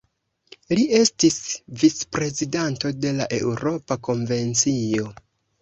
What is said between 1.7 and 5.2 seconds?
vicprezidanto de la Eŭropa Konvencio.